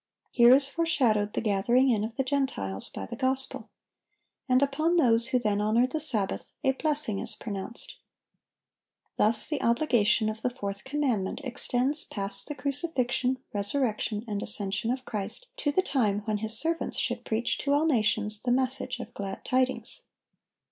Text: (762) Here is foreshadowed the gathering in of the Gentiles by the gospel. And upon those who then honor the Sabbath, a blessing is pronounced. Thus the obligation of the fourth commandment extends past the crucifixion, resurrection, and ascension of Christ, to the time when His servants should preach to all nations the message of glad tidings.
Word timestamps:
(762) 0.31 0.47
Here 0.47 0.55
is 0.55 0.67
foreshadowed 0.69 1.33
the 1.33 1.41
gathering 1.41 1.91
in 1.91 2.03
of 2.03 2.15
the 2.15 2.23
Gentiles 2.23 2.89
by 2.89 3.05
the 3.05 3.15
gospel. 3.15 3.69
And 4.49 4.63
upon 4.63 4.95
those 4.95 5.27
who 5.27 5.37
then 5.37 5.61
honor 5.61 5.85
the 5.85 5.99
Sabbath, 5.99 6.51
a 6.63 6.71
blessing 6.71 7.19
is 7.19 7.35
pronounced. 7.35 7.97
Thus 9.17 9.47
the 9.47 9.61
obligation 9.61 10.27
of 10.27 10.41
the 10.41 10.49
fourth 10.49 10.85
commandment 10.85 11.41
extends 11.43 12.03
past 12.03 12.47
the 12.47 12.55
crucifixion, 12.55 13.37
resurrection, 13.53 14.25
and 14.27 14.41
ascension 14.41 14.89
of 14.89 15.05
Christ, 15.05 15.45
to 15.57 15.71
the 15.71 15.83
time 15.83 16.21
when 16.21 16.39
His 16.39 16.57
servants 16.57 16.97
should 16.97 17.23
preach 17.23 17.59
to 17.59 17.71
all 17.73 17.85
nations 17.85 18.41
the 18.41 18.49
message 18.51 18.99
of 18.99 19.13
glad 19.13 19.45
tidings. 19.45 20.01